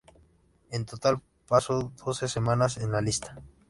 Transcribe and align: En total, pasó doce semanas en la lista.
En 0.71 0.85
total, 0.87 1.21
pasó 1.47 1.93
doce 2.03 2.27
semanas 2.27 2.77
en 2.77 2.91
la 2.91 3.01
lista. 3.01 3.37